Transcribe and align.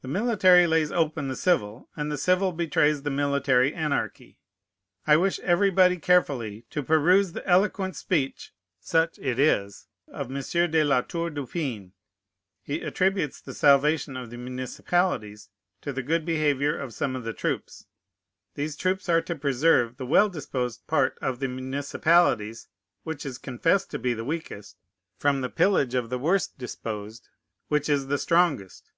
The 0.00 0.08
military 0.08 0.66
lays 0.66 0.90
open 0.90 1.28
the 1.28 1.36
civil, 1.36 1.90
and 1.94 2.10
the 2.10 2.16
civil 2.16 2.50
betrays 2.50 3.02
the 3.02 3.10
military 3.10 3.74
anarchy. 3.74 4.38
I 5.06 5.18
wish 5.18 5.38
everybody 5.40 5.98
carefully 5.98 6.64
to 6.70 6.82
peruse 6.82 7.32
the 7.32 7.46
eloquent 7.46 7.94
speech 7.94 8.54
(such 8.80 9.18
it 9.18 9.38
is) 9.38 9.86
of 10.08 10.30
Mons. 10.30 10.50
de 10.50 10.82
La 10.82 11.02
Tour 11.02 11.28
du 11.28 11.46
Pin. 11.46 11.92
He 12.62 12.80
attributes 12.80 13.38
the 13.38 13.52
salvation 13.52 14.16
of 14.16 14.30
the 14.30 14.38
municipalities 14.38 15.50
to 15.82 15.92
the 15.92 16.02
good 16.02 16.24
behavior 16.24 16.74
of 16.74 16.94
some 16.94 17.14
of 17.14 17.24
the 17.24 17.34
troops. 17.34 17.84
These 18.54 18.76
troops 18.76 19.10
are 19.10 19.20
to 19.20 19.36
preserve 19.36 19.98
the 19.98 20.06
well 20.06 20.30
disposed 20.30 20.86
part 20.86 21.18
of 21.20 21.38
the 21.38 21.48
municipalities, 21.48 22.66
which 23.02 23.26
is 23.26 23.36
confessed 23.36 23.90
to 23.90 23.98
be 23.98 24.14
the 24.14 24.24
weakest, 24.24 24.78
from 25.18 25.42
the 25.42 25.50
pillage 25.50 25.94
of 25.94 26.08
the 26.08 26.18
worst 26.18 26.56
disposed, 26.56 27.28
which 27.68 27.90
is 27.90 28.06
the 28.06 28.16
strongest. 28.16 28.90